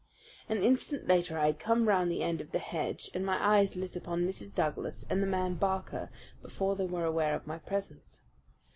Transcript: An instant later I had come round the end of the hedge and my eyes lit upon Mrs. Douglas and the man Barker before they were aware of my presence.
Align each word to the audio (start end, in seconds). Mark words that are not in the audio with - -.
An 0.49 0.63
instant 0.63 1.07
later 1.07 1.37
I 1.37 1.45
had 1.45 1.59
come 1.59 1.87
round 1.87 2.09
the 2.09 2.23
end 2.23 2.41
of 2.41 2.51
the 2.51 2.57
hedge 2.57 3.11
and 3.13 3.23
my 3.23 3.37
eyes 3.39 3.75
lit 3.75 3.95
upon 3.95 4.25
Mrs. 4.27 4.51
Douglas 4.51 5.05
and 5.11 5.21
the 5.21 5.27
man 5.27 5.53
Barker 5.53 6.09
before 6.41 6.75
they 6.75 6.87
were 6.87 7.05
aware 7.05 7.35
of 7.35 7.45
my 7.45 7.59
presence. 7.59 8.21